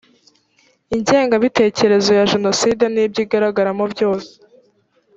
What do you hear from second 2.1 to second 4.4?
ya jenoside n ibyo igaragaramo byose